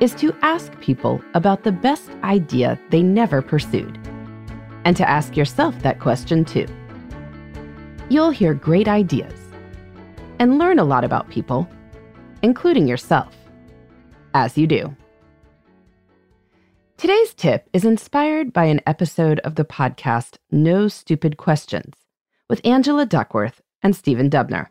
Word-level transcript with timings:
is 0.00 0.14
to 0.14 0.34
ask 0.40 0.78
people 0.80 1.22
about 1.34 1.62
the 1.62 1.72
best 1.72 2.10
idea 2.24 2.78
they 2.88 3.02
never 3.02 3.42
pursued, 3.42 3.98
and 4.84 4.96
to 4.96 5.08
ask 5.08 5.36
yourself 5.36 5.78
that 5.82 6.00
question 6.00 6.44
too. 6.44 6.66
You'll 8.08 8.30
hear 8.30 8.54
great 8.54 8.88
ideas 8.88 9.38
and 10.38 10.58
learn 10.58 10.78
a 10.78 10.84
lot 10.84 11.04
about 11.04 11.28
people, 11.28 11.68
including 12.42 12.88
yourself, 12.88 13.36
as 14.32 14.56
you 14.56 14.66
do. 14.66 14.96
Today's 16.96 17.34
tip 17.34 17.68
is 17.72 17.84
inspired 17.84 18.52
by 18.52 18.64
an 18.64 18.80
episode 18.86 19.38
of 19.40 19.54
the 19.54 19.64
podcast 19.64 20.38
No 20.50 20.88
Stupid 20.88 21.36
Questions 21.36 21.94
with 22.48 22.60
Angela 22.64 23.06
Duckworth 23.06 23.60
and 23.82 23.94
Stephen 23.94 24.28
Dubner. 24.28 24.68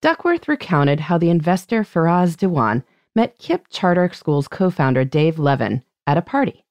Duckworth 0.00 0.48
recounted 0.48 1.00
how 1.00 1.18
the 1.18 1.30
investor 1.30 1.84
Feroz 1.84 2.36
Dewan 2.36 2.84
met 3.16 3.38
KIPP 3.38 3.64
Charter 3.70 4.10
School's 4.12 4.46
co 4.46 4.70
founder 4.70 5.02
Dave 5.02 5.38
Levin 5.38 5.82
at 6.06 6.18
a 6.18 6.22
party. 6.22 6.66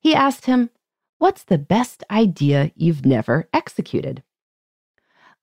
He 0.00 0.14
asked 0.14 0.46
him, 0.46 0.70
What's 1.18 1.42
the 1.42 1.58
best 1.58 2.04
idea 2.12 2.70
you've 2.76 3.04
never 3.04 3.48
executed? 3.52 4.22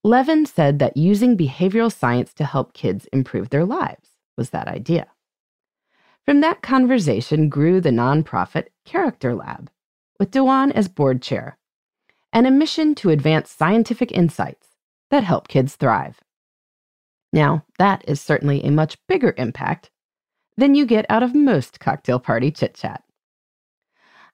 Levin 0.02 0.46
said 0.46 0.78
that 0.78 0.96
using 0.96 1.36
behavioral 1.36 1.92
science 1.92 2.32
to 2.34 2.44
help 2.44 2.72
kids 2.72 3.06
improve 3.12 3.50
their 3.50 3.66
lives 3.66 4.12
was 4.38 4.50
that 4.50 4.68
idea. 4.68 5.06
From 6.24 6.40
that 6.40 6.62
conversation 6.62 7.50
grew 7.50 7.80
the 7.80 7.90
nonprofit 7.90 8.68
Character 8.86 9.34
Lab, 9.34 9.70
with 10.18 10.30
Dewan 10.30 10.72
as 10.72 10.88
board 10.88 11.20
chair, 11.20 11.58
and 12.32 12.46
a 12.46 12.50
mission 12.50 12.94
to 12.96 13.10
advance 13.10 13.50
scientific 13.50 14.10
insights 14.12 14.68
that 15.10 15.24
help 15.24 15.46
kids 15.46 15.76
thrive. 15.76 16.20
Now, 17.32 17.64
that 17.78 18.02
is 18.08 18.20
certainly 18.20 18.62
a 18.62 18.70
much 18.70 18.96
bigger 19.06 19.34
impact 19.36 19.90
than 20.56 20.74
you 20.74 20.86
get 20.86 21.06
out 21.08 21.22
of 21.22 21.34
most 21.34 21.80
cocktail 21.80 22.18
party 22.18 22.50
chit 22.50 22.74
chat. 22.74 23.02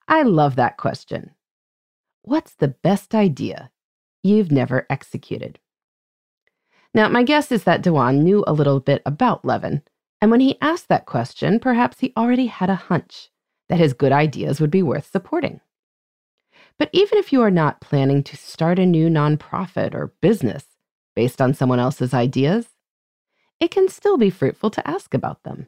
I 0.07 0.23
love 0.23 0.55
that 0.55 0.77
question. 0.77 1.31
What's 2.21 2.55
the 2.55 2.69
best 2.69 3.13
idea 3.13 3.71
you've 4.21 4.51
never 4.51 4.85
executed? 4.89 5.59
Now, 6.93 7.09
my 7.09 7.23
guess 7.23 7.51
is 7.51 7.63
that 7.63 7.81
Dewan 7.81 8.23
knew 8.23 8.43
a 8.45 8.53
little 8.53 8.79
bit 8.79 9.01
about 9.05 9.43
Levin, 9.43 9.81
and 10.21 10.31
when 10.31 10.39
he 10.39 10.57
asked 10.61 10.87
that 10.89 11.05
question, 11.05 11.59
perhaps 11.59 11.99
he 11.99 12.13
already 12.15 12.45
had 12.45 12.69
a 12.69 12.75
hunch 12.75 13.29
that 13.67 13.79
his 13.79 13.93
good 13.93 14.11
ideas 14.11 14.61
would 14.61 14.71
be 14.71 14.83
worth 14.83 15.09
supporting. 15.09 15.59
But 16.77 16.89
even 16.93 17.17
if 17.17 17.33
you 17.33 17.41
are 17.41 17.51
not 17.51 17.81
planning 17.81 18.23
to 18.23 18.37
start 18.37 18.79
a 18.79 18.85
new 18.85 19.09
nonprofit 19.09 19.93
or 19.93 20.13
business 20.21 20.65
based 21.15 21.41
on 21.41 21.53
someone 21.53 21.79
else's 21.79 22.13
ideas, 22.13 22.67
it 23.59 23.71
can 23.71 23.87
still 23.87 24.17
be 24.17 24.29
fruitful 24.29 24.69
to 24.71 24.87
ask 24.87 25.13
about 25.13 25.43
them. 25.43 25.67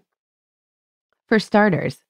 For 1.27 1.39
starters, 1.39 2.03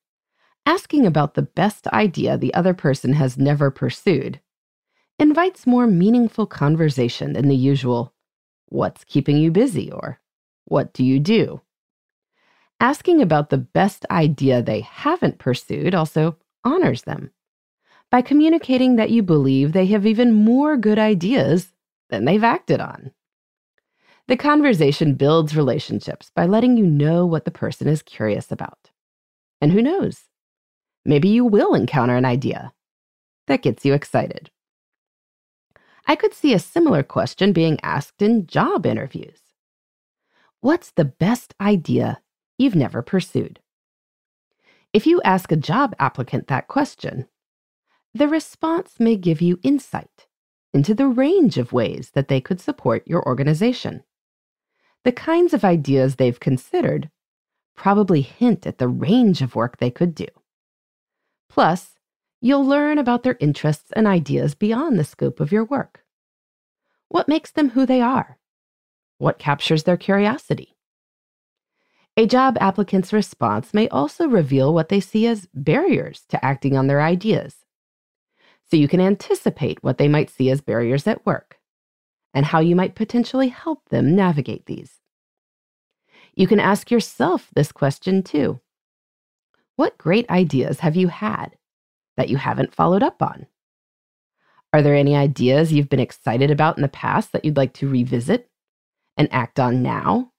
asking 0.66 1.06
about 1.06 1.36
the 1.36 1.42
best 1.42 1.88
idea 1.88 2.38
the 2.38 2.54
other 2.54 2.74
person 2.74 3.14
has 3.14 3.38
never 3.38 3.72
pursued 3.72 4.42
invites 5.18 5.66
more 5.66 5.88
meaningful 5.88 6.46
conversation 6.46 7.34
than 7.34 7.48
the 7.48 7.56
usual, 7.56 8.14
What's 8.68 9.04
keeping 9.06 9.38
you 9.38 9.52
busy? 9.52 9.92
or 9.92 10.20
What 10.66 10.92
do 10.92 11.04
you 11.04 11.20
do? 11.20 11.62
Asking 12.82 13.22
about 13.22 13.50
the 13.50 13.58
best 13.58 14.06
idea 14.12 14.62
they 14.62 14.82
haven't 14.82 15.40
pursued 15.40 15.96
also 15.96 16.38
honors 16.66 17.04
them 17.04 17.32
by 18.12 18.22
communicating 18.22 18.98
that 18.98 19.12
you 19.12 19.24
believe 19.24 19.72
they 19.72 19.86
have 19.86 20.06
even 20.06 20.34
more 20.34 20.76
good 20.76 21.00
ideas 21.00 21.74
than 22.10 22.26
they've 22.26 22.44
acted 22.44 22.82
on. 22.82 23.12
The 24.28 24.36
conversation 24.36 25.14
builds 25.14 25.56
relationships 25.56 26.32
by 26.36 26.46
letting 26.46 26.76
you 26.76 26.86
know 26.86 27.26
what 27.26 27.46
the 27.46 27.52
person 27.52 27.88
is 27.88 28.02
curious 28.02 28.52
about. 28.52 28.92
And 29.62 29.72
who 29.72 29.82
knows? 29.82 30.26
Maybe 31.06 31.30
you 31.30 31.46
will 31.46 31.74
encounter 31.74 32.16
an 32.16 32.26
idea 32.26 32.74
that 33.48 33.62
gets 33.62 33.86
you 33.86 33.94
excited. 33.94 34.50
I 36.08 36.16
could 36.16 36.34
see 36.34 36.54
a 36.54 36.60
similar 36.60 37.04
question 37.04 37.54
being 37.54 37.80
asked 37.82 38.22
in 38.22 38.48
job 38.48 38.86
interviews. 38.86 39.40
What's 40.62 40.92
the 40.92 41.06
best 41.06 41.54
idea 41.60 42.22
you've 42.58 42.76
never 42.76 43.02
pursued? 43.02 43.60
If 44.94 45.06
you 45.06 45.22
ask 45.24 45.52
a 45.52 45.58
job 45.58 45.96
applicant 46.00 46.48
that 46.48 46.68
question, 46.68 47.28
the 48.14 48.28
response 48.28 49.00
may 49.00 49.16
give 49.16 49.42
you 49.42 49.60
insight 49.62 50.28
into 50.74 50.94
the 50.94 51.08
range 51.08 51.58
of 51.58 51.74
ways 51.74 52.12
that 52.12 52.28
they 52.28 52.40
could 52.40 52.62
support 52.62 53.08
your 53.08 53.26
organization. 53.28 54.04
The 55.04 55.12
kinds 55.12 55.54
of 55.54 55.64
ideas 55.64 56.16
they've 56.16 56.40
considered 56.40 57.10
probably 57.76 58.22
hint 58.22 58.66
at 58.66 58.78
the 58.78 58.88
range 58.88 59.42
of 59.42 59.56
work 59.56 59.78
they 59.78 59.92
could 59.92 60.16
do. 60.16 60.28
Plus, 61.50 61.92
you'll 62.42 62.66
learn 62.66 62.98
about 62.98 63.24
their 63.24 63.38
interests 63.40 63.92
and 63.96 64.08
ideas 64.08 64.56
beyond 64.56 64.98
the 64.98 65.04
scope 65.04 65.40
of 65.40 65.52
your 65.52 65.64
work. 65.64 66.04
What 67.10 67.28
makes 67.28 67.52
them 67.52 67.70
who 67.70 67.86
they 67.86 68.02
are? 68.02 68.38
What 69.18 69.40
captures 69.40 69.84
their 69.84 69.98
curiosity? 69.98 70.76
A 72.18 72.26
job 72.26 72.58
applicant's 72.62 73.12
response 73.12 73.74
may 73.74 73.90
also 73.90 74.28
reveal 74.28 74.74
what 74.74 74.90
they 74.90 75.00
see 75.00 75.28
as 75.28 75.48
barriers 75.54 76.24
to 76.30 76.44
acting 76.44 76.78
on 76.78 76.88
their 76.88 77.02
ideas. 77.02 77.66
So 78.70 78.78
you 78.78 78.88
can 78.88 79.02
anticipate 79.02 79.84
what 79.84 79.98
they 79.98 80.08
might 80.08 80.30
see 80.30 80.50
as 80.50 80.62
barriers 80.62 81.08
at 81.08 81.26
work 81.26 81.60
and 82.34 82.46
how 82.46 82.60
you 82.60 82.76
might 82.76 82.96
potentially 82.96 83.50
help 83.50 83.90
them 83.90 84.16
navigate 84.16 84.66
these. 84.66 85.02
You 86.36 86.48
can 86.48 86.60
ask 86.60 86.92
yourself 86.92 87.50
this 87.56 87.72
question 87.72 88.22
too 88.22 88.60
What 89.78 89.98
great 89.98 90.30
ideas 90.30 90.82
have 90.82 90.96
you 90.96 91.08
had 91.08 91.56
that 92.18 92.30
you 92.30 92.38
haven't 92.38 92.76
followed 92.76 93.04
up 93.04 93.22
on? 93.22 93.48
Are 94.74 94.82
there 94.82 94.96
any 94.96 95.16
ideas 95.16 95.72
you've 95.72 95.90
been 95.90 96.02
excited 96.02 96.52
about 96.52 96.76
in 96.78 96.82
the 96.82 96.90
past 96.90 97.32
that 97.32 97.46
you'd 97.46 97.56
like 97.56 97.74
to 97.76 97.90
revisit 97.90 98.50
and 99.16 99.30
act 99.32 99.60
on 99.60 99.82
now, 99.82 100.34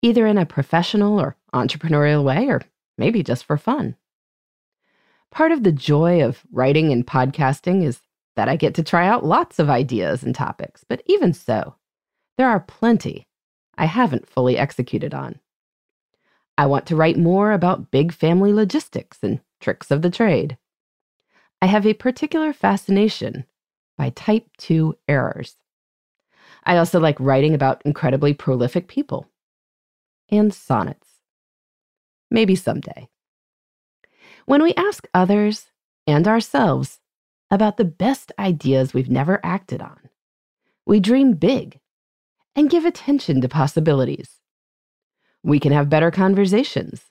either 0.00 0.26
in 0.26 0.38
a 0.38 0.46
professional 0.46 1.20
or 1.20 1.36
entrepreneurial 1.52 2.22
way, 2.22 2.46
or 2.46 2.62
maybe 2.96 3.24
just 3.24 3.44
for 3.44 3.56
fun? 3.56 3.96
Part 5.32 5.50
of 5.50 5.64
the 5.64 5.72
joy 5.72 6.22
of 6.22 6.42
writing 6.52 6.92
and 6.92 7.04
podcasting 7.04 7.84
is 7.84 8.00
that 8.36 8.48
I 8.48 8.54
get 8.54 8.74
to 8.76 8.84
try 8.84 9.08
out 9.08 9.24
lots 9.24 9.58
of 9.58 9.68
ideas 9.68 10.22
and 10.22 10.34
topics, 10.34 10.84
but 10.88 11.02
even 11.06 11.32
so, 11.32 11.74
there 12.38 12.48
are 12.48 12.60
plenty 12.60 13.26
I 13.76 13.86
haven't 13.86 14.28
fully 14.28 14.56
executed 14.58 15.14
on. 15.14 15.40
I 16.58 16.66
want 16.66 16.86
to 16.86 16.96
write 16.96 17.16
more 17.16 17.52
about 17.52 17.90
big 17.90 18.12
family 18.12 18.52
logistics 18.52 19.18
and 19.22 19.40
tricks 19.60 19.90
of 19.90 20.02
the 20.02 20.10
trade. 20.10 20.58
I 21.60 21.66
have 21.66 21.86
a 21.86 21.94
particular 21.94 22.52
fascination 22.52 23.46
by 23.96 24.10
type 24.10 24.46
2 24.58 24.96
errors. 25.08 25.56
I 26.64 26.76
also 26.76 27.00
like 27.00 27.18
writing 27.18 27.54
about 27.54 27.82
incredibly 27.84 28.34
prolific 28.34 28.88
people 28.88 29.28
and 30.30 30.52
sonnets. 30.52 31.08
Maybe 32.30 32.54
someday. 32.56 33.08
When 34.46 34.62
we 34.62 34.74
ask 34.74 35.06
others 35.14 35.66
and 36.06 36.26
ourselves 36.26 37.00
about 37.50 37.76
the 37.76 37.84
best 37.84 38.32
ideas 38.38 38.92
we've 38.92 39.10
never 39.10 39.40
acted 39.44 39.80
on, 39.80 40.08
we 40.86 41.00
dream 41.00 41.34
big 41.34 41.78
and 42.54 42.70
give 42.70 42.84
attention 42.84 43.40
to 43.40 43.48
possibilities. 43.48 44.40
We 45.42 45.58
can 45.58 45.72
have 45.72 45.88
better 45.88 46.10
conversations. 46.10 47.02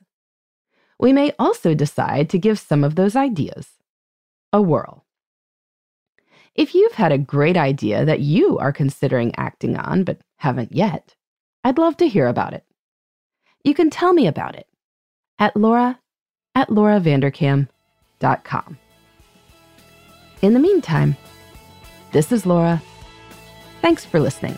We 1.00 1.14
may 1.14 1.34
also 1.40 1.74
decide 1.74 2.30
to 2.30 2.38
give 2.38 2.60
some 2.60 2.84
of 2.84 2.96
those 2.96 3.16
ideas 3.16 3.70
a 4.54 4.62
whirl. 4.62 5.06
If 6.54 6.76
you've 6.76 6.94
had 6.94 7.12
a 7.12 7.18
great 7.18 7.58
idea 7.58 8.06
that 8.06 8.20
you 8.20 8.60
are 8.60 8.74
considering 8.74 9.34
acting 9.38 9.78
on 9.78 10.04
but 10.04 10.20
haven't 10.38 10.74
yet, 10.74 11.16
I'd 11.64 11.78
love 11.78 11.98
to 11.98 12.08
hear 12.08 12.28
about 12.28 12.54
it. 12.54 12.66
You 13.64 13.74
can 13.74 13.90
tell 13.90 14.14
me 14.14 14.28
about 14.28 14.56
it 14.56 14.68
at 15.40 15.56
laura 15.56 16.00
at 16.56 16.70
lauravanderkam.com. 16.70 18.78
In 20.42 20.54
the 20.54 20.60
meantime, 20.60 21.16
this 22.12 22.32
is 22.32 22.46
Laura. 22.46 22.82
Thanks 23.82 24.06
for 24.06 24.20
listening. 24.20 24.58